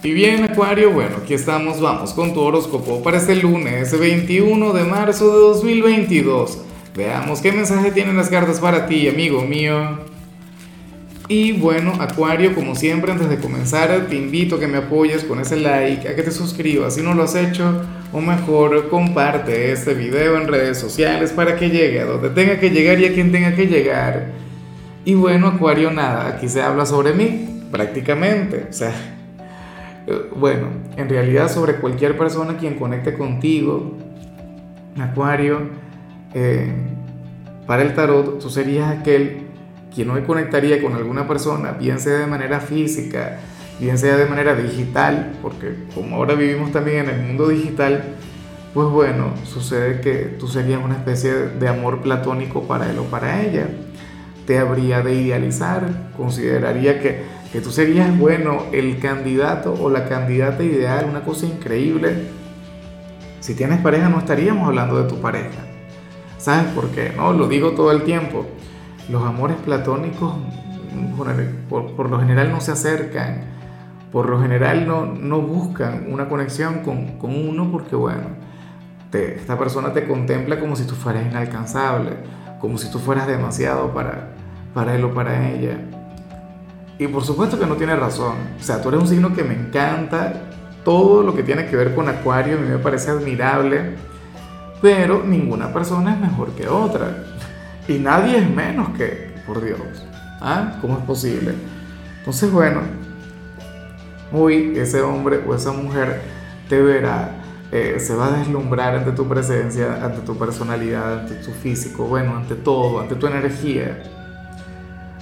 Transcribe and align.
Y 0.00 0.12
bien, 0.12 0.44
Acuario, 0.44 0.92
bueno, 0.92 1.16
aquí 1.20 1.34
estamos, 1.34 1.80
vamos 1.80 2.12
con 2.12 2.32
tu 2.32 2.40
horóscopo 2.40 3.02
para 3.02 3.16
este 3.16 3.34
lunes 3.34 3.98
21 3.98 4.72
de 4.72 4.84
marzo 4.84 5.32
de 5.32 5.38
2022. 5.40 6.58
Veamos 6.94 7.40
qué 7.40 7.50
mensaje 7.50 7.90
tienen 7.90 8.16
las 8.16 8.28
cartas 8.28 8.60
para 8.60 8.86
ti, 8.86 9.08
amigo 9.08 9.42
mío. 9.42 9.98
Y 11.26 11.50
bueno, 11.50 11.94
Acuario, 11.98 12.54
como 12.54 12.76
siempre, 12.76 13.10
antes 13.10 13.28
de 13.28 13.38
comenzar, 13.38 14.06
te 14.08 14.14
invito 14.14 14.54
a 14.54 14.60
que 14.60 14.68
me 14.68 14.78
apoyes 14.78 15.24
con 15.24 15.40
ese 15.40 15.56
like, 15.56 16.06
a 16.06 16.14
que 16.14 16.22
te 16.22 16.30
suscribas 16.30 16.94
si 16.94 17.02
no 17.02 17.12
lo 17.14 17.24
has 17.24 17.34
hecho, 17.34 17.82
o 18.12 18.20
mejor, 18.20 18.88
comparte 18.90 19.72
este 19.72 19.94
video 19.94 20.40
en 20.40 20.46
redes 20.46 20.78
sociales 20.78 21.32
para 21.32 21.56
que 21.56 21.70
llegue 21.70 22.00
a 22.00 22.04
donde 22.04 22.30
tenga 22.30 22.60
que 22.60 22.70
llegar 22.70 23.00
y 23.00 23.06
a 23.06 23.12
quien 23.12 23.32
tenga 23.32 23.52
que 23.56 23.66
llegar. 23.66 24.30
Y 25.04 25.14
bueno, 25.14 25.48
Acuario, 25.48 25.90
nada, 25.90 26.28
aquí 26.28 26.48
se 26.48 26.62
habla 26.62 26.86
sobre 26.86 27.12
mí, 27.14 27.64
prácticamente. 27.72 28.66
O 28.70 28.72
sea, 28.72 29.17
bueno, 30.36 30.68
en 30.96 31.08
realidad 31.08 31.50
sobre 31.50 31.76
cualquier 31.76 32.16
persona 32.16 32.56
quien 32.56 32.78
conecte 32.78 33.14
contigo, 33.14 33.96
Acuario, 34.98 35.60
eh, 36.34 36.72
para 37.66 37.82
el 37.82 37.94
tarot, 37.94 38.38
tú 38.38 38.50
serías 38.50 38.90
aquel 38.90 39.42
quien 39.94 40.10
hoy 40.10 40.22
conectaría 40.22 40.82
con 40.82 40.94
alguna 40.94 41.26
persona, 41.26 41.72
bien 41.72 42.00
sea 42.00 42.18
de 42.18 42.26
manera 42.26 42.60
física, 42.60 43.38
bien 43.80 43.98
sea 43.98 44.16
de 44.16 44.26
manera 44.26 44.54
digital, 44.54 45.32
porque 45.42 45.74
como 45.94 46.16
ahora 46.16 46.34
vivimos 46.34 46.72
también 46.72 47.08
en 47.08 47.10
el 47.10 47.26
mundo 47.26 47.48
digital, 47.48 48.02
pues 48.74 48.88
bueno, 48.88 49.32
sucede 49.44 50.00
que 50.00 50.36
tú 50.38 50.46
serías 50.46 50.82
una 50.82 50.94
especie 50.94 51.32
de 51.32 51.68
amor 51.68 52.00
platónico 52.00 52.62
para 52.62 52.90
él 52.90 52.98
o 52.98 53.04
para 53.04 53.42
ella. 53.42 53.66
Te 54.46 54.58
habría 54.58 55.02
de 55.02 55.14
idealizar, 55.14 56.10
consideraría 56.16 57.00
que 57.00 57.22
que 57.52 57.60
tú 57.60 57.70
serías, 57.70 58.16
bueno, 58.18 58.64
el 58.72 58.98
candidato 58.98 59.74
o 59.80 59.88
la 59.90 60.08
candidata 60.08 60.62
ideal, 60.62 61.06
una 61.08 61.22
cosa 61.22 61.46
increíble. 61.46 62.28
Si 63.40 63.54
tienes 63.54 63.80
pareja 63.80 64.08
no 64.08 64.18
estaríamos 64.18 64.68
hablando 64.68 65.02
de 65.02 65.08
tu 65.08 65.20
pareja. 65.20 65.64
¿Sabes 66.36 66.66
por 66.72 66.88
qué? 66.90 67.12
No, 67.16 67.32
lo 67.32 67.48
digo 67.48 67.72
todo 67.72 67.90
el 67.90 68.02
tiempo. 68.02 68.46
Los 69.08 69.22
amores 69.24 69.56
platónicos 69.56 70.34
por, 71.68 72.10
lo 72.10 72.18
general 72.20 72.50
no 72.50 72.60
se 72.60 72.72
acercan, 72.72 73.40
por 74.12 74.28
lo 74.28 74.40
general 74.40 74.86
no, 74.86 75.04
no 75.06 75.40
buscan 75.40 76.06
una 76.08 76.28
conexión 76.28 76.80
con, 76.80 77.18
con 77.18 77.34
uno 77.34 77.70
porque, 77.70 77.96
bueno, 77.96 78.28
te, 79.10 79.36
esta 79.36 79.58
persona 79.58 79.92
te 79.92 80.06
contempla 80.06 80.60
como 80.60 80.76
si 80.76 80.84
tú 80.86 80.94
fueras 80.94 81.26
inalcanzable, 81.26 82.12
como 82.60 82.78
si 82.78 82.90
tú 82.90 82.98
fueras 82.98 83.26
demasiado 83.26 83.92
para, 83.92 84.30
para 84.74 84.94
él 84.94 85.04
o 85.04 85.14
para 85.14 85.50
ella. 85.50 85.78
Y 86.98 87.06
por 87.06 87.24
supuesto 87.24 87.58
que 87.58 87.66
no 87.66 87.76
tiene 87.76 87.94
razón. 87.94 88.34
O 88.58 88.62
sea, 88.62 88.82
tú 88.82 88.88
eres 88.88 89.00
un 89.00 89.08
signo 89.08 89.34
que 89.34 89.44
me 89.44 89.54
encanta. 89.54 90.32
Todo 90.84 91.22
lo 91.22 91.34
que 91.34 91.42
tiene 91.42 91.66
que 91.66 91.76
ver 91.76 91.94
con 91.94 92.08
Acuario 92.08 92.56
a 92.56 92.60
mí 92.60 92.68
me 92.68 92.78
parece 92.78 93.10
admirable. 93.10 93.96
Pero 94.82 95.22
ninguna 95.24 95.72
persona 95.72 96.14
es 96.14 96.20
mejor 96.20 96.50
que 96.52 96.68
otra. 96.68 97.24
Y 97.86 97.98
nadie 97.98 98.38
es 98.38 98.50
menos 98.50 98.90
que, 98.90 99.34
por 99.46 99.64
Dios. 99.64 99.78
¿Ah? 100.40 100.78
¿Cómo 100.80 100.98
es 100.98 101.04
posible? 101.04 101.54
Entonces, 102.18 102.50
bueno, 102.50 102.80
hoy 104.32 104.74
ese 104.76 105.00
hombre 105.00 105.40
o 105.46 105.54
esa 105.54 105.72
mujer 105.72 106.20
te 106.68 106.80
verá, 106.80 107.36
eh, 107.72 107.96
se 107.98 108.14
va 108.14 108.26
a 108.26 108.38
deslumbrar 108.38 108.94
ante 108.94 109.12
tu 109.12 109.26
presencia, 109.26 110.04
ante 110.04 110.20
tu 110.20 110.36
personalidad, 110.36 111.20
ante 111.20 111.34
tu 111.36 111.50
físico, 111.52 112.04
bueno, 112.04 112.36
ante 112.36 112.54
todo, 112.54 113.00
ante 113.00 113.14
tu 113.14 113.26
energía. 113.26 114.02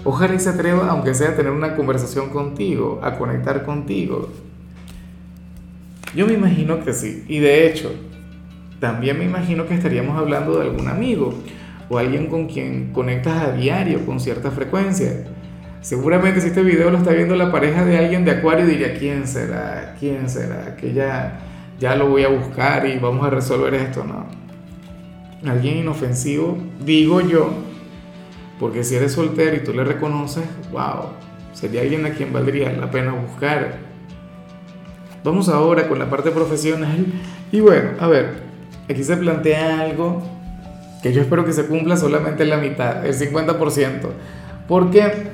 Ojalá 0.09 0.37
y 0.37 0.39
se 0.39 0.51
atreva, 0.51 0.89
aunque 0.89 1.15
sea 1.15 1.31
a 1.31 1.35
tener 1.35 1.51
una 1.51 1.75
conversación 1.75 2.31
contigo, 2.31 3.01
a 3.03 3.19
conectar 3.19 3.65
contigo. 3.65 4.29
Yo 6.15 6.29
me 6.29 6.35
imagino 6.35 6.79
que 6.85 6.93
sí. 6.93 7.25
Y 7.27 7.41
de 7.41 7.67
hecho, 7.67 7.93
también 8.79 9.19
me 9.19 9.25
imagino 9.25 9.67
que 9.67 9.75
estaríamos 9.75 10.17
hablando 10.17 10.61
de 10.61 10.67
algún 10.67 10.87
amigo 10.87 11.35
o 11.89 11.99
alguien 11.99 12.29
con 12.29 12.47
quien 12.47 12.93
conectas 12.93 13.49
a 13.49 13.53
diario 13.53 14.07
con 14.07 14.21
cierta 14.21 14.53
frecuencia. 14.53 15.27
Seguramente 15.81 16.41
si 16.41 16.49
este 16.49 16.63
video 16.63 16.93
lo 16.93 16.99
está 16.99 17.11
viendo 17.11 17.35
la 17.35 17.51
pareja 17.51 17.85
de 17.85 17.99
alguien 17.99 18.25
de 18.25 18.31
Acuario 18.31 18.65
diría, 18.65 18.97
¿quién 18.97 19.27
será? 19.27 19.97
¿Quién 19.99 20.31
será? 20.31 20.77
Que 20.77 20.93
ya, 20.93 21.41
ya 21.81 21.97
lo 21.97 22.09
voy 22.09 22.23
a 22.23 22.29
buscar 22.29 22.87
y 22.87 22.97
vamos 23.01 23.27
a 23.27 23.31
resolver 23.31 23.75
esto, 23.75 24.05
¿no? 24.05 24.25
Alguien 25.51 25.79
inofensivo, 25.79 26.59
digo 26.85 27.21
yo, 27.23 27.66
porque 28.59 28.85
si 28.85 28.95
eres 28.95 29.13
soltero 29.13 29.57
y 29.57 29.61
tú 29.61 29.73
le 29.73 29.85
reconoces, 29.85 30.45
wow, 30.73 31.11
sería 31.53 31.83
alguien 31.83 32.07
a 32.07 32.11
quien 32.11 32.33
valdría 32.33 32.73
la 32.73 32.91
pena 32.91 33.13
buscar. 33.13 33.79
Vamos 35.25 35.49
ahora 35.49 35.89
con 35.89 35.99
la 35.99 36.09
parte 36.09 36.31
profesional. 36.31 37.07
Y 37.53 37.61
bueno, 37.61 37.91
a 37.99 38.07
ver, 38.07 38.43
aquí 38.89 39.03
se 39.03 39.17
plantea 39.17 39.81
algo 39.81 40.23
que 41.03 41.13
yo 41.13 41.21
espero 41.21 41.45
que 41.45 41.53
se 41.53 41.67
cumpla 41.67 41.97
solamente 41.97 42.45
en 42.45 42.51
la 42.51 42.57
mitad, 42.57 43.05
el 43.05 43.15
50%. 43.15 44.09
¿Por 44.67 44.91
qué? 44.91 45.33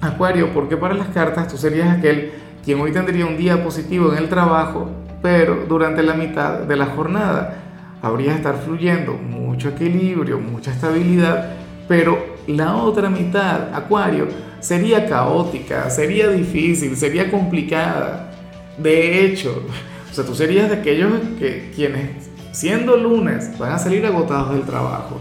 Acuario, 0.00 0.52
porque 0.52 0.76
para 0.76 0.94
las 0.94 1.08
cartas 1.08 1.48
tú 1.48 1.56
serías 1.56 1.96
aquel 1.96 2.32
quien 2.64 2.80
hoy 2.80 2.92
tendría 2.92 3.26
un 3.26 3.36
día 3.36 3.62
positivo 3.62 4.12
en 4.12 4.18
el 4.18 4.28
trabajo, 4.28 4.90
pero 5.20 5.64
durante 5.68 6.02
la 6.02 6.14
mitad 6.14 6.60
de 6.60 6.76
la 6.76 6.86
jornada 6.86 7.56
habría 8.00 8.30
de 8.30 8.36
estar 8.36 8.56
fluyendo 8.56 9.14
mucho 9.14 9.70
equilibrio, 9.70 10.38
mucha 10.38 10.70
estabilidad 10.70 11.63
pero 11.88 12.36
la 12.46 12.76
otra 12.76 13.10
mitad, 13.10 13.74
Acuario, 13.74 14.28
sería 14.60 15.06
caótica, 15.06 15.90
sería 15.90 16.28
difícil, 16.28 16.96
sería 16.96 17.30
complicada. 17.30 18.30
De 18.78 19.24
hecho, 19.24 19.62
o 20.10 20.14
sea, 20.14 20.24
tú 20.24 20.34
serías 20.34 20.70
de 20.70 20.76
aquellos 20.76 21.12
que 21.38 21.70
quienes, 21.74 22.30
siendo 22.52 22.96
lunes, 22.96 23.58
van 23.58 23.72
a 23.72 23.78
salir 23.78 24.04
agotados 24.06 24.54
del 24.54 24.62
trabajo 24.62 25.20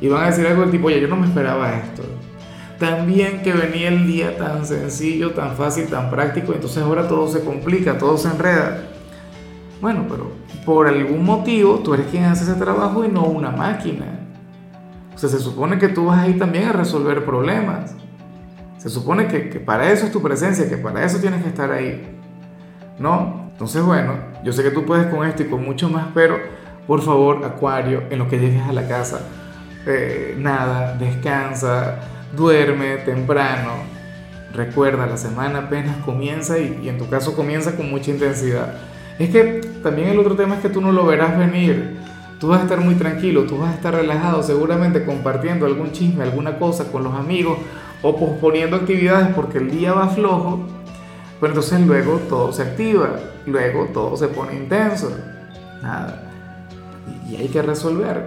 y 0.00 0.08
van 0.08 0.24
a 0.24 0.26
decir 0.26 0.46
algo 0.46 0.62
del 0.62 0.70
tipo, 0.70 0.88
oye, 0.88 1.00
yo 1.00 1.08
no 1.08 1.16
me 1.16 1.26
esperaba 1.26 1.76
esto. 1.76 2.02
También 2.78 3.42
que 3.42 3.52
venía 3.52 3.88
el 3.88 4.06
día 4.06 4.38
tan 4.38 4.64
sencillo, 4.64 5.32
tan 5.32 5.54
fácil, 5.54 5.86
tan 5.88 6.08
práctico, 6.08 6.54
entonces 6.54 6.82
ahora 6.82 7.06
todo 7.06 7.28
se 7.28 7.44
complica, 7.44 7.98
todo 7.98 8.16
se 8.16 8.28
enreda. 8.28 8.84
Bueno, 9.82 10.06
pero 10.08 10.32
por 10.64 10.88
algún 10.88 11.24
motivo 11.24 11.80
tú 11.84 11.92
eres 11.92 12.06
quien 12.06 12.24
hace 12.24 12.44
ese 12.44 12.54
trabajo 12.54 13.04
y 13.04 13.08
no 13.08 13.24
una 13.24 13.50
máquina. 13.50 14.29
Sea, 15.20 15.28
se 15.28 15.38
supone 15.38 15.78
que 15.78 15.88
tú 15.88 16.06
vas 16.06 16.20
ahí 16.20 16.32
también 16.38 16.68
a 16.68 16.72
resolver 16.72 17.26
problemas. 17.26 17.94
Se 18.78 18.88
supone 18.88 19.26
que, 19.26 19.50
que, 19.50 19.60
para 19.60 19.92
eso 19.92 20.06
es 20.06 20.12
tu 20.12 20.22
presencia, 20.22 20.66
que 20.66 20.78
para 20.78 21.04
eso 21.04 21.18
tienes 21.18 21.42
que 21.42 21.50
estar 21.50 21.70
ahí. 21.70 22.18
¿No? 22.98 23.50
Entonces, 23.52 23.82
bueno, 23.82 24.14
yo 24.42 24.54
sé 24.54 24.62
que 24.62 24.70
tú 24.70 24.86
puedes 24.86 25.08
con 25.08 25.28
esto 25.28 25.42
y 25.42 25.46
con 25.48 25.62
mucho 25.62 25.90
más, 25.90 26.06
pero 26.14 26.38
por 26.86 27.02
favor, 27.02 27.44
Acuario, 27.44 28.04
en 28.08 28.18
lo 28.18 28.28
que 28.28 28.38
llegues 28.38 28.62
a 28.62 28.72
la 28.72 28.88
casa, 28.88 29.20
eh, 29.86 30.36
nada, 30.38 30.96
descansa, 30.96 32.00
duerme 32.34 32.96
temprano. 33.04 33.72
Recuerda, 34.54 35.04
la 35.04 35.18
semana 35.18 35.58
apenas 35.58 35.98
comienza 35.98 36.58
y, 36.58 36.80
y 36.82 36.88
en 36.88 36.96
tu 36.96 37.10
caso 37.10 37.36
comienza 37.36 37.76
con 37.76 37.90
mucha 37.90 38.10
intensidad. 38.10 38.72
Es 39.18 39.28
que 39.28 39.60
también 39.82 40.08
el 40.08 40.18
otro 40.18 40.34
tema 40.34 40.54
es 40.54 40.62
que 40.62 40.70
tú 40.70 40.80
no 40.80 40.92
lo 40.92 41.04
verás 41.04 41.36
venir 41.36 42.00
Tú 42.40 42.48
vas 42.48 42.60
a 42.60 42.62
estar 42.62 42.80
muy 42.80 42.94
tranquilo, 42.94 43.44
tú 43.44 43.58
vas 43.58 43.70
a 43.70 43.74
estar 43.74 43.94
relajado, 43.94 44.42
seguramente 44.42 45.04
compartiendo 45.04 45.66
algún 45.66 45.92
chisme, 45.92 46.24
alguna 46.24 46.58
cosa 46.58 46.90
con 46.90 47.04
los 47.04 47.14
amigos 47.14 47.58
o 48.00 48.16
posponiendo 48.16 48.76
actividades 48.76 49.34
porque 49.34 49.58
el 49.58 49.70
día 49.70 49.92
va 49.92 50.08
flojo. 50.08 50.60
Pero 51.38 51.52
entonces 51.52 51.86
luego 51.86 52.14
todo 52.30 52.50
se 52.50 52.62
activa, 52.62 53.10
luego 53.44 53.88
todo 53.92 54.16
se 54.16 54.28
pone 54.28 54.54
intenso. 54.54 55.12
Nada. 55.82 56.30
Y, 57.28 57.36
hay 57.36 57.48
que 57.48 57.60
resolver. 57.60 58.24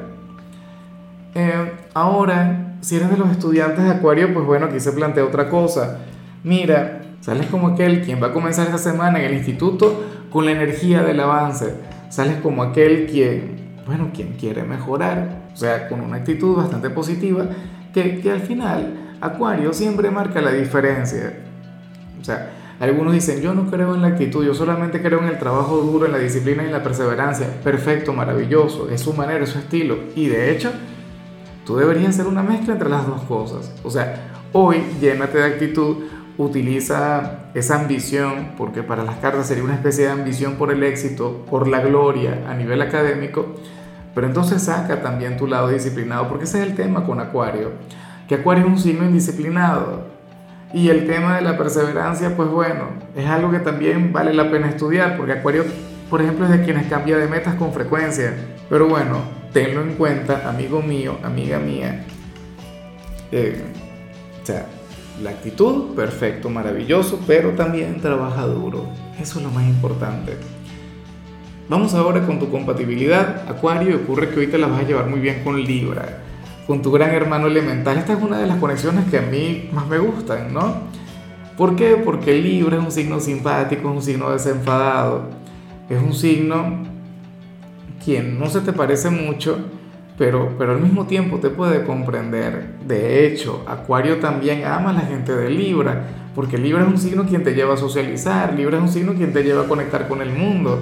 Eh, 1.33 1.73
ahora, 1.95 2.75
si 2.81 2.97
eres 2.97 3.09
de 3.09 3.17
los 3.17 3.31
estudiantes 3.31 3.83
de 3.83 3.89
Acuario, 3.89 4.31
pues 4.31 4.45
bueno, 4.45 4.67
aquí 4.67 4.79
se 4.79 4.91
plantea 4.91 5.25
otra 5.25 5.49
cosa. 5.49 5.97
Mira, 6.43 7.01
sales 7.21 7.47
como 7.47 7.69
aquel 7.69 8.03
quien 8.03 8.21
va 8.21 8.27
a 8.27 8.33
comenzar 8.33 8.67
esta 8.67 8.77
semana 8.77 9.17
en 9.19 9.25
el 9.25 9.33
instituto 9.33 10.03
con 10.29 10.45
la 10.45 10.51
energía 10.51 11.01
del 11.01 11.19
avance. 11.19 11.73
Sales 12.09 12.37
como 12.43 12.61
aquel 12.61 13.07
quien 13.07 13.62
bueno, 13.85 14.11
quien 14.13 14.33
quiere 14.33 14.63
mejorar, 14.63 15.49
o 15.53 15.57
sea, 15.57 15.87
con 15.89 16.01
una 16.01 16.17
actitud 16.17 16.55
bastante 16.55 16.89
positiva, 16.89 17.45
que, 17.93 18.19
que 18.19 18.31
al 18.31 18.41
final 18.41 19.15
Acuario 19.21 19.71
siempre 19.73 20.11
marca 20.11 20.41
la 20.41 20.51
diferencia. 20.51 21.33
O 22.19 22.23
sea, 22.23 22.51
algunos 22.79 23.13
dicen, 23.13 23.41
yo 23.41 23.53
no 23.53 23.69
creo 23.69 23.95
en 23.95 24.01
la 24.01 24.09
actitud, 24.09 24.45
yo 24.45 24.53
solamente 24.53 25.01
creo 25.01 25.19
en 25.19 25.29
el 25.29 25.37
trabajo 25.37 25.77
duro, 25.77 26.05
en 26.05 26.11
la 26.11 26.17
disciplina 26.17 26.63
y 26.63 26.65
en 26.65 26.71
la 26.71 26.83
perseverancia. 26.83 27.47
Perfecto, 27.63 28.11
maravilloso, 28.13 28.89
es 28.89 29.01
su 29.01 29.13
manera, 29.13 29.43
es 29.43 29.51
su 29.51 29.59
estilo. 29.59 29.97
Y 30.15 30.27
de 30.27 30.51
hecho, 30.51 30.71
tú 31.65 31.77
deberías 31.77 32.09
hacer 32.09 32.27
una 32.27 32.43
mezcla 32.43 32.73
entre 32.73 32.89
las 32.89 33.07
dos 33.07 33.21
cosas. 33.23 33.73
O 33.83 33.89
sea, 33.89 34.41
hoy 34.51 34.83
llénate 34.99 35.37
de 35.37 35.45
actitud, 35.45 35.97
utiliza 36.37 37.49
esa 37.53 37.79
ambición, 37.79 38.53
porque 38.57 38.83
para 38.83 39.03
las 39.03 39.17
cartas 39.17 39.47
sería 39.47 39.63
una 39.63 39.75
especie 39.75 40.05
de 40.05 40.11
ambición 40.11 40.55
por 40.55 40.71
el 40.71 40.83
éxito, 40.83 41.45
por 41.49 41.67
la 41.67 41.81
gloria 41.81 42.43
a 42.47 42.53
nivel 42.53 42.81
académico, 42.81 43.55
pero 44.15 44.27
entonces 44.27 44.63
saca 44.63 45.01
también 45.01 45.37
tu 45.37 45.47
lado 45.47 45.69
disciplinado, 45.69 46.27
porque 46.29 46.45
ese 46.45 46.61
es 46.61 46.67
el 46.67 46.75
tema 46.75 47.05
con 47.05 47.19
Acuario, 47.19 47.71
que 48.27 48.35
Acuario 48.35 48.65
es 48.65 48.69
un 48.71 48.79
signo 48.79 49.05
indisciplinado, 49.05 50.11
Y 50.73 50.89
el 50.89 51.05
tema 51.05 51.35
de 51.35 51.43
la 51.43 51.55
perseverancia, 51.55 52.35
pues 52.35 52.49
bueno, 52.49 52.85
es 53.15 53.27
algo 53.27 53.51
que 53.51 53.59
también 53.59 54.11
vale 54.11 54.33
la 54.33 54.49
pena 54.49 54.67
estudiar, 54.69 55.17
porque 55.17 55.33
Acuario, 55.33 55.65
por 56.09 56.19
ejemplo, 56.19 56.45
es 56.45 56.51
de 56.51 56.63
quienes 56.63 56.87
cambia 56.87 57.15
de 57.17 57.27
metas 57.27 57.53
con 57.55 57.71
frecuencia. 57.73 58.33
Pero 58.69 58.87
bueno, 58.87 59.19
tenlo 59.53 59.83
en 59.83 59.93
cuenta, 59.93 60.49
amigo 60.49 60.81
mío, 60.81 61.19
amiga 61.23 61.59
mía. 61.59 62.03
Eh, 63.31 63.61
la 65.21 65.29
actitud, 65.29 65.93
perfecto, 65.95 66.49
maravilloso, 66.49 67.19
pero 67.27 67.51
también 67.51 68.01
trabaja 68.01 68.45
duro. 68.45 68.87
Eso 69.19 69.39
es 69.39 69.45
lo 69.45 69.51
más 69.51 69.65
importante. 69.67 70.37
Vamos 71.69 71.93
ahora 71.93 72.25
con 72.25 72.39
tu 72.39 72.49
compatibilidad, 72.49 73.49
Acuario, 73.49 73.95
ocurre 73.97 74.29
que 74.29 74.39
hoy 74.39 74.47
te 74.47 74.57
la 74.57 74.67
vas 74.67 74.81
a 74.81 74.87
llevar 74.87 75.07
muy 75.07 75.19
bien 75.19 75.43
con 75.43 75.61
Libra, 75.61 76.23
con 76.67 76.81
tu 76.81 76.91
gran 76.91 77.11
hermano 77.11 77.47
elemental. 77.47 77.97
Esta 77.97 78.13
es 78.13 78.21
una 78.21 78.37
de 78.37 78.47
las 78.47 78.57
conexiones 78.57 79.05
que 79.09 79.19
a 79.19 79.21
mí 79.21 79.69
más 79.71 79.87
me 79.87 79.97
gustan, 79.97 80.53
¿no? 80.53 80.75
¿Por 81.57 81.75
qué? 81.75 81.95
Porque 82.03 82.33
Libra 82.33 82.77
es 82.77 82.83
un 82.83 82.91
signo 82.91 83.19
simpático, 83.19 83.89
es 83.89 83.95
un 83.95 84.01
signo 84.01 84.31
desenfadado, 84.31 85.29
es 85.89 86.01
un 86.01 86.13
signo 86.13 86.83
quien 88.03 88.39
no 88.39 88.47
se 88.49 88.59
te 88.61 88.73
parece 88.73 89.09
mucho, 89.09 89.59
pero, 90.17 90.55
pero 90.57 90.73
al 90.73 90.81
mismo 90.81 91.07
tiempo 91.07 91.39
te 91.39 91.49
puede 91.49 91.83
comprender. 91.83 92.75
De 92.87 93.25
hecho, 93.25 93.63
Acuario 93.67 94.17
también 94.19 94.63
ama 94.65 94.91
a 94.91 94.93
la 94.93 95.01
gente 95.01 95.35
de 95.35 95.49
Libra, 95.49 96.03
porque 96.35 96.57
Libra 96.57 96.83
es 96.83 96.87
un 96.87 96.97
signo 96.97 97.25
quien 97.25 97.43
te 97.43 97.53
lleva 97.53 97.73
a 97.73 97.77
socializar, 97.77 98.53
Libra 98.53 98.77
es 98.77 98.83
un 98.83 98.89
signo 98.89 99.13
quien 99.13 99.33
te 99.33 99.43
lleva 99.43 99.63
a 99.63 99.67
conectar 99.67 100.07
con 100.07 100.21
el 100.21 100.29
mundo. 100.29 100.79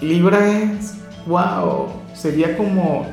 Libra 0.00 0.48
es, 0.48 0.98
wow, 1.26 1.88
sería 2.14 2.56
como, 2.56 3.06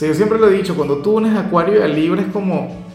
yo 0.00 0.14
siempre 0.14 0.38
lo 0.38 0.48
he 0.48 0.52
dicho, 0.52 0.76
cuando 0.76 0.98
tú 0.98 1.16
unes 1.16 1.36
Acuario 1.36 1.82
a 1.82 1.88
Libra 1.88 2.22
es 2.22 2.28
como, 2.28 2.86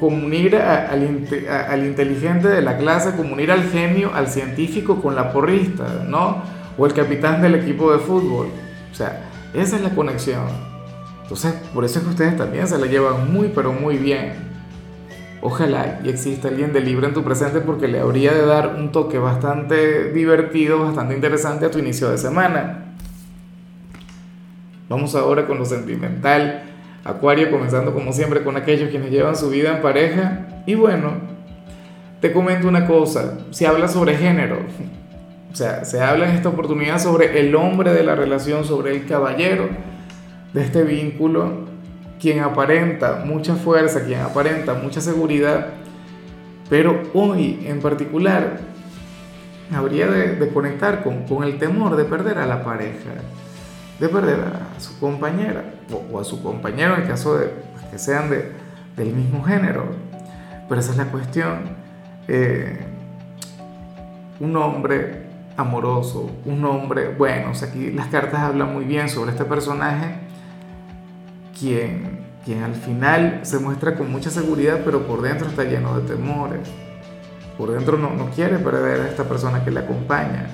como 0.00 0.16
unir 0.16 0.56
al, 0.56 1.26
al 1.68 1.86
inteligente 1.86 2.48
de 2.48 2.62
la 2.62 2.78
clase, 2.78 3.16
como 3.16 3.34
unir 3.34 3.52
al 3.52 3.64
genio, 3.64 4.10
al 4.14 4.28
científico 4.28 5.00
con 5.02 5.14
la 5.14 5.32
porrista, 5.32 6.04
¿no? 6.08 6.42
O 6.78 6.86
el 6.86 6.94
capitán 6.94 7.42
del 7.42 7.54
equipo 7.54 7.92
de 7.92 7.98
fútbol. 7.98 8.48
O 8.90 8.94
sea, 8.94 9.31
esa 9.54 9.76
es 9.76 9.82
la 9.82 9.94
conexión. 9.94 10.46
Entonces, 11.22 11.54
por 11.74 11.84
eso 11.84 11.98
es 11.98 12.04
que 12.04 12.10
ustedes 12.10 12.36
también 12.36 12.66
se 12.66 12.78
la 12.78 12.86
llevan 12.86 13.32
muy, 13.32 13.48
pero 13.54 13.72
muy 13.72 13.96
bien. 13.96 14.32
Ojalá 15.40 16.00
y 16.04 16.08
exista 16.08 16.48
alguien 16.48 16.72
de 16.72 16.80
Libra 16.80 17.08
en 17.08 17.14
tu 17.14 17.24
presente 17.24 17.60
porque 17.60 17.88
le 17.88 17.98
habría 17.98 18.32
de 18.32 18.46
dar 18.46 18.76
un 18.78 18.92
toque 18.92 19.18
bastante 19.18 20.12
divertido, 20.12 20.78
bastante 20.78 21.14
interesante 21.14 21.66
a 21.66 21.70
tu 21.70 21.78
inicio 21.80 22.10
de 22.10 22.18
semana. 22.18 22.94
Vamos 24.88 25.14
ahora 25.14 25.46
con 25.46 25.58
lo 25.58 25.64
sentimental. 25.64 26.62
Acuario 27.04 27.50
comenzando 27.50 27.92
como 27.92 28.12
siempre 28.12 28.44
con 28.44 28.56
aquellos 28.56 28.90
quienes 28.90 29.10
llevan 29.10 29.34
su 29.34 29.50
vida 29.50 29.74
en 29.74 29.82
pareja. 29.82 30.62
Y 30.66 30.76
bueno, 30.76 31.14
te 32.20 32.32
comento 32.32 32.68
una 32.68 32.86
cosa, 32.86 33.38
se 33.50 33.66
habla 33.66 33.88
sobre 33.88 34.16
género. 34.16 34.58
O 35.52 35.54
sea, 35.54 35.84
se 35.84 36.00
habla 36.00 36.30
en 36.30 36.36
esta 36.36 36.48
oportunidad 36.48 36.98
sobre 36.98 37.38
el 37.38 37.54
hombre 37.54 37.92
de 37.92 38.02
la 38.02 38.14
relación, 38.14 38.64
sobre 38.64 38.92
el 38.92 39.06
caballero 39.06 39.68
de 40.54 40.62
este 40.62 40.82
vínculo 40.82 41.70
quien 42.18 42.40
aparenta 42.40 43.24
mucha 43.26 43.56
fuerza, 43.56 44.04
quien 44.04 44.20
aparenta 44.20 44.74
mucha 44.74 45.00
seguridad, 45.00 45.70
pero 46.70 47.02
hoy 47.14 47.66
en 47.66 47.80
particular 47.80 48.60
habría 49.74 50.06
de, 50.06 50.48
conectar 50.50 51.02
con, 51.02 51.42
el 51.42 51.58
temor 51.58 51.96
de 51.96 52.04
perder 52.04 52.38
a 52.38 52.46
la 52.46 52.62
pareja, 52.62 53.10
de 53.98 54.08
perder 54.08 54.38
a 54.40 54.80
su 54.80 55.00
compañera 55.00 55.64
o, 56.12 56.20
a 56.20 56.24
su 56.24 56.40
compañero 56.42 56.94
en 56.94 57.02
el 57.02 57.08
caso 57.08 57.36
de 57.36 57.46
pues, 57.48 57.84
que 57.90 57.98
sean 57.98 58.30
de, 58.30 58.52
del 58.96 59.12
mismo 59.12 59.42
género. 59.42 59.86
Pero 60.68 60.80
esa 60.80 60.92
es 60.92 60.96
la 60.96 61.06
cuestión. 61.06 61.82
Eh, 62.28 62.86
un 64.38 64.56
hombre 64.56 65.31
amoroso, 65.56 66.30
un 66.44 66.64
hombre, 66.64 67.14
bueno, 67.16 67.50
o 67.50 67.54
sea, 67.54 67.68
aquí 67.68 67.90
las 67.90 68.06
cartas 68.08 68.40
hablan 68.40 68.72
muy 68.72 68.84
bien 68.84 69.08
sobre 69.08 69.32
este 69.32 69.44
personaje 69.44 70.16
quien, 71.58 72.20
quien 72.44 72.62
al 72.62 72.74
final 72.74 73.40
se 73.42 73.58
muestra 73.58 73.94
con 73.94 74.10
mucha 74.10 74.30
seguridad, 74.30 74.80
pero 74.84 75.06
por 75.06 75.22
dentro 75.22 75.48
está 75.48 75.64
lleno 75.64 75.98
de 75.98 76.14
temores. 76.14 76.68
Por 77.56 77.70
dentro 77.70 77.98
no, 77.98 78.10
no 78.10 78.30
quiere 78.30 78.58
perder 78.58 79.02
a 79.02 79.08
esta 79.08 79.24
persona 79.24 79.64
que 79.64 79.70
le 79.70 79.80
acompaña. 79.80 80.48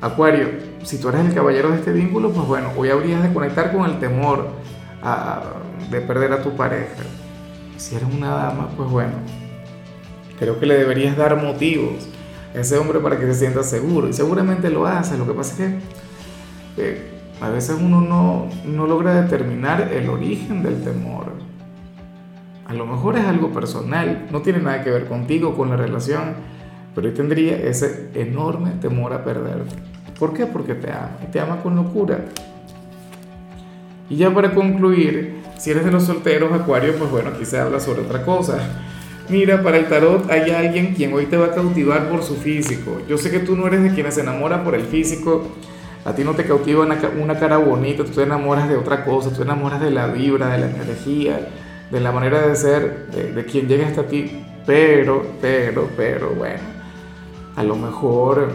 Acuario, 0.00 0.48
si 0.82 0.98
tú 0.98 1.10
eres 1.10 1.26
el 1.26 1.34
caballero 1.34 1.70
de 1.70 1.76
este 1.76 1.92
vínculo, 1.92 2.30
pues 2.30 2.46
bueno, 2.46 2.70
hoy 2.76 2.88
habrías 2.88 3.22
de 3.22 3.32
conectar 3.34 3.70
con 3.70 3.84
el 3.90 3.98
temor 3.98 4.48
de 5.90 6.00
perder 6.00 6.32
a 6.32 6.42
tu 6.42 6.56
pareja. 6.56 7.02
Si 7.76 7.96
eres 7.96 8.08
una 8.10 8.30
dama, 8.30 8.70
pues 8.76 8.88
bueno, 8.88 9.12
creo 10.38 10.58
que 10.58 10.64
le 10.64 10.78
deberías 10.78 11.16
dar 11.18 11.36
motivos 11.42 12.08
a 12.08 12.19
ese 12.54 12.78
hombre 12.78 13.00
para 13.00 13.18
que 13.18 13.26
se 13.26 13.34
sienta 13.34 13.62
seguro. 13.62 14.08
Y 14.08 14.12
seguramente 14.12 14.70
lo 14.70 14.86
hace. 14.86 15.16
Lo 15.16 15.26
que 15.26 15.32
pasa 15.32 15.52
es 15.52 15.58
que 15.58 15.78
eh, 16.76 17.10
a 17.40 17.48
veces 17.48 17.76
uno 17.80 18.00
no, 18.00 18.48
no 18.64 18.86
logra 18.86 19.22
determinar 19.22 19.90
el 19.92 20.08
origen 20.08 20.62
del 20.62 20.82
temor. 20.82 21.32
A 22.66 22.74
lo 22.74 22.86
mejor 22.86 23.16
es 23.16 23.24
algo 23.24 23.50
personal, 23.50 24.28
no 24.30 24.42
tiene 24.42 24.60
nada 24.60 24.84
que 24.84 24.90
ver 24.90 25.06
contigo, 25.06 25.56
con 25.56 25.70
la 25.70 25.76
relación, 25.76 26.34
pero 26.94 27.08
él 27.08 27.14
tendría 27.14 27.56
ese 27.56 28.10
enorme 28.14 28.70
temor 28.80 29.12
a 29.12 29.24
perderte. 29.24 29.74
¿Por 30.18 30.34
qué? 30.34 30.46
Porque 30.46 30.74
te 30.74 30.92
ama, 30.92 31.16
y 31.26 31.32
te 31.32 31.40
ama 31.40 31.62
con 31.62 31.74
locura. 31.74 32.26
Y 34.08 34.16
ya 34.16 34.32
para 34.32 34.54
concluir, 34.54 35.40
si 35.58 35.70
eres 35.70 35.84
de 35.84 35.90
los 35.90 36.04
solteros, 36.04 36.52
Acuario, 36.52 36.94
pues 36.96 37.10
bueno, 37.10 37.30
aquí 37.30 37.44
se 37.44 37.58
habla 37.58 37.80
sobre 37.80 38.02
otra 38.02 38.24
cosa. 38.24 38.58
Mira, 39.30 39.62
para 39.62 39.76
el 39.76 39.88
tarot 39.88 40.28
hay 40.28 40.50
alguien 40.50 40.92
quien 40.92 41.12
hoy 41.12 41.26
te 41.26 41.36
va 41.36 41.46
a 41.46 41.54
cautivar 41.54 42.08
por 42.08 42.24
su 42.24 42.34
físico. 42.34 43.00
Yo 43.08 43.16
sé 43.16 43.30
que 43.30 43.38
tú 43.38 43.54
no 43.54 43.68
eres 43.68 43.80
de 43.84 43.94
quienes 43.94 44.14
se 44.14 44.22
enamora 44.22 44.64
por 44.64 44.74
el 44.74 44.82
físico, 44.82 45.46
a 46.04 46.12
ti 46.14 46.24
no 46.24 46.34
te 46.34 46.44
cautiva 46.44 46.82
una, 46.82 47.38
cara 47.38 47.58
bonita, 47.58 48.02
tú 48.04 48.10
te 48.10 48.24
enamoras 48.24 48.68
de 48.68 48.76
otra 48.76 49.04
cosa, 49.04 49.30
tú 49.30 49.36
te 49.36 49.42
enamoras 49.42 49.80
de 49.80 49.92
la 49.92 50.08
vibra, 50.08 50.48
de 50.48 50.58
la 50.58 50.70
energía, 50.70 51.48
de 51.92 52.00
la 52.00 52.10
manera 52.10 52.44
de 52.44 52.56
ser, 52.56 53.06
de, 53.06 53.44
quien 53.44 53.68
llega 53.68 53.86
hasta 53.86 54.02
ti. 54.08 54.44
Pero, 54.66 55.24
pero, 55.40 55.88
pero, 55.96 56.30
bueno, 56.30 56.60
a 57.54 57.62
lo 57.62 57.76
mejor 57.76 58.50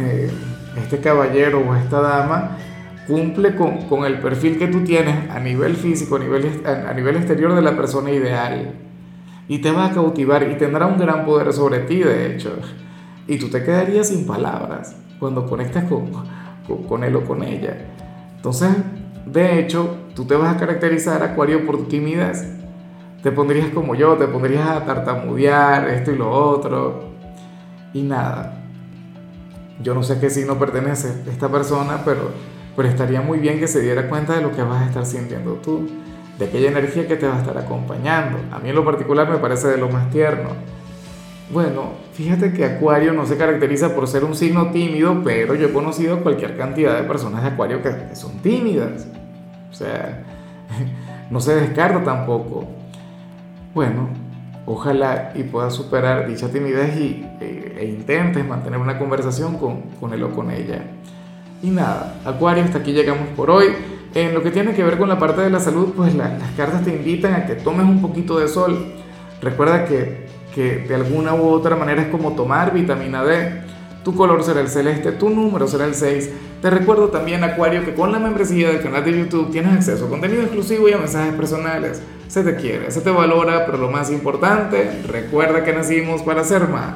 eh, 0.00 0.32
este 0.82 0.98
caballero 0.98 1.60
o 1.60 1.76
esta 1.76 2.00
dama 2.00 2.58
cumple 3.06 3.54
con, 3.54 4.04
el 4.04 4.18
perfil 4.18 4.58
que 4.58 4.66
tú 4.66 4.82
tienes 4.82 5.30
a 5.30 5.38
nivel 5.38 5.76
físico, 5.76 6.16
a 6.16 6.18
nivel, 6.18 6.62
a 6.66 6.92
nivel 6.92 7.16
exterior 7.18 7.54
de 7.54 7.62
la 7.62 7.76
persona 7.76 8.10
ideal. 8.10 8.83
Y 9.48 9.58
te 9.58 9.70
va 9.70 9.86
a 9.86 9.90
cautivar 9.92 10.48
y 10.50 10.56
tendrá 10.56 10.86
un 10.86 10.98
gran 10.98 11.24
poder 11.24 11.52
sobre 11.52 11.80
ti, 11.80 11.98
de 11.98 12.34
hecho. 12.34 12.56
Y 13.26 13.38
tú 13.38 13.48
te 13.48 13.62
quedarías 13.62 14.08
sin 14.08 14.26
palabras 14.26 14.96
cuando 15.18 15.46
conectas 15.46 15.84
con, 15.84 16.10
con, 16.88 17.04
él 17.04 17.16
o 17.16 17.24
con 17.24 17.42
ella. 17.42 17.76
Entonces, 18.36 18.70
de 19.26 19.58
hecho, 19.58 19.96
tú 20.14 20.24
te 20.24 20.34
vas 20.34 20.54
a 20.54 20.58
caracterizar, 20.58 21.22
Acuario, 21.22 21.64
por 21.64 21.76
tu 21.78 21.84
timidez. 21.84 22.44
Te 23.22 23.32
pondrías 23.32 23.68
como 23.68 23.94
yo, 23.94 24.16
te 24.16 24.26
pondrías 24.26 24.68
a 24.68 24.84
tartamudear, 24.84 25.88
esto 25.88 26.12
y 26.12 26.16
lo 26.16 26.30
otro. 26.30 27.04
Y 27.94 28.02
nada. 28.02 28.64
Yo 29.82 29.94
no 29.94 30.02
sé 30.02 30.14
a 30.14 30.20
qué 30.20 30.30
signo 30.30 30.58
pertenece 30.58 31.22
esta 31.26 31.48
persona, 31.48 32.02
pero, 32.04 32.30
pero 32.76 32.88
estaría 32.88 33.20
muy 33.20 33.38
bien 33.38 33.58
que 33.58 33.66
se 33.66 33.80
diera 33.80 34.08
cuenta 34.08 34.34
de 34.34 34.42
lo 34.42 34.52
que 34.52 34.62
vas 34.62 34.82
a 34.82 34.86
estar 34.86 35.06
sintiendo 35.06 35.54
tú, 35.54 35.88
de 36.38 36.46
aquella 36.46 36.68
energía 36.68 37.06
que 37.06 37.16
te 37.16 37.26
va 37.26 37.36
a 37.36 37.40
estar 37.40 37.56
acompañando. 37.58 38.38
A 38.52 38.58
mí 38.58 38.70
en 38.70 38.74
lo 38.74 38.84
particular 38.84 39.28
me 39.28 39.38
parece 39.38 39.68
de 39.68 39.78
lo 39.78 39.88
más 39.88 40.10
tierno 40.10 40.50
bueno, 41.50 41.92
fíjate 42.14 42.52
que 42.52 42.64
Acuario 42.64 43.12
no 43.12 43.26
se 43.26 43.36
caracteriza 43.36 43.94
por 43.94 44.08
ser 44.08 44.24
un 44.24 44.34
signo 44.34 44.70
tímido, 44.70 45.22
pero 45.22 45.54
yo 45.54 45.68
he 45.68 45.72
conocido 45.72 46.20
cualquier 46.20 46.56
cantidad 46.56 46.96
de 46.96 47.02
personas 47.06 47.42
de 47.42 47.50
Acuario 47.50 47.82
que, 47.82 48.16
son 48.16 48.38
tímidas. 48.38 49.06
O 49.70 49.74
sea, 49.74 50.24
no 51.30 51.40
se 51.40 51.54
descarta 51.54 52.02
tampoco. 52.02 52.66
Bueno, 53.74 54.08
ojalá 54.64 55.32
y 55.34 55.42
puedas 55.42 55.74
superar 55.74 56.26
dicha 56.26 56.48
timidez 56.48 56.96
y, 56.96 57.26
e, 57.40 57.76
e, 57.78 57.86
intentes 57.86 58.46
mantener 58.46 58.78
una 58.78 58.98
conversación 58.98 59.58
con, 59.58 59.82
con 60.00 60.14
él 60.14 60.22
o 60.22 60.30
con 60.30 60.50
ella. 60.50 60.82
Y 61.62 61.70
nada, 61.70 62.16
Acuario, 62.24 62.64
hasta 62.64 62.78
aquí 62.78 62.92
llegamos 62.92 63.28
por 63.36 63.50
hoy. 63.50 63.66
En 64.14 64.32
lo 64.32 64.42
que 64.42 64.50
tiene 64.50 64.74
que 64.74 64.84
ver 64.84 64.96
con 64.96 65.08
la 65.08 65.18
parte 65.18 65.40
de 65.40 65.50
la 65.50 65.60
salud, 65.60 65.92
pues 65.96 66.14
las 66.14 66.30
cartas 66.56 66.84
te 66.84 66.90
invitan 66.94 67.34
a 67.34 67.46
que 67.46 67.54
tomes 67.54 67.84
un 67.84 68.00
poquito 68.00 68.38
de 68.38 68.48
sol. 68.48 68.92
Recuerda 69.40 69.84
que 69.84 70.24
que 70.54 70.78
de 70.78 70.94
alguna 70.94 71.34
u 71.34 71.48
otra 71.48 71.76
manera 71.76 72.02
es 72.02 72.08
como 72.08 72.32
tomar 72.32 72.72
vitamina 72.72 73.24
D. 73.24 73.64
Tu 74.04 74.14
color 74.14 74.44
será 74.44 74.60
el 74.60 74.68
celeste, 74.68 75.12
tu 75.12 75.30
número 75.30 75.66
será 75.66 75.86
el 75.86 75.94
6. 75.94 76.30
Te 76.62 76.70
recuerdo 76.70 77.08
también, 77.08 77.42
Acuario, 77.42 77.84
que 77.84 77.94
con 77.94 78.12
la 78.12 78.18
membresía 78.18 78.68
del 78.68 78.82
canal 78.82 79.04
de 79.04 79.18
YouTube 79.18 79.50
tienes 79.50 79.74
acceso 79.74 80.06
a 80.06 80.08
contenido 80.08 80.42
exclusivo 80.42 80.88
y 80.88 80.92
a 80.92 80.98
mensajes 80.98 81.34
personales. 81.34 82.02
Se 82.28 82.44
te 82.44 82.54
quiere, 82.56 82.90
se 82.90 83.00
te 83.00 83.10
valora, 83.10 83.66
pero 83.66 83.78
lo 83.78 83.90
más 83.90 84.10
importante, 84.10 85.02
recuerda 85.08 85.64
que 85.64 85.72
nacimos 85.72 86.22
para 86.22 86.44
ser 86.44 86.68
más. 86.68 86.92